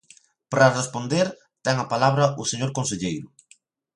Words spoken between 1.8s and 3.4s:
palabra o señor conselleiro.